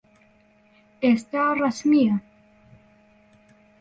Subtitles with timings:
[1.03, 2.15] ئێستا ڕەسمییە.